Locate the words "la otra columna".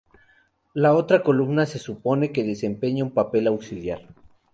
0.73-1.67